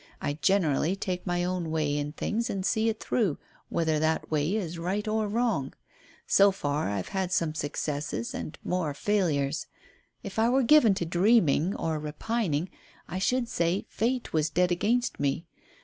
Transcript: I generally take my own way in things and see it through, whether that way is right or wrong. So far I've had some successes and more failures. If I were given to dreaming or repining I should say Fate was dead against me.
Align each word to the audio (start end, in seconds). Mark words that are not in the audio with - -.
I 0.19 0.33
generally 0.41 0.95
take 0.95 1.27
my 1.27 1.43
own 1.43 1.69
way 1.69 1.95
in 1.95 2.13
things 2.13 2.49
and 2.49 2.65
see 2.65 2.89
it 2.89 2.99
through, 2.99 3.37
whether 3.69 3.99
that 3.99 4.31
way 4.31 4.55
is 4.55 4.79
right 4.79 5.07
or 5.07 5.27
wrong. 5.27 5.75
So 6.25 6.49
far 6.51 6.89
I've 6.89 7.09
had 7.09 7.31
some 7.31 7.53
successes 7.53 8.33
and 8.33 8.57
more 8.63 8.95
failures. 8.95 9.67
If 10.23 10.39
I 10.39 10.49
were 10.49 10.63
given 10.63 10.95
to 10.95 11.05
dreaming 11.05 11.75
or 11.75 11.99
repining 11.99 12.71
I 13.07 13.19
should 13.19 13.47
say 13.47 13.85
Fate 13.89 14.33
was 14.33 14.49
dead 14.49 14.71
against 14.71 15.19
me. 15.19 15.45